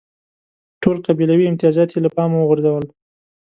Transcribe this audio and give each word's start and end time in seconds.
ټول 0.81 0.97
قبیلوي 1.07 1.45
امتیازات 1.47 1.89
یې 1.93 1.99
له 2.05 2.09
پامه 2.15 2.37
وغورځول. 2.39 2.85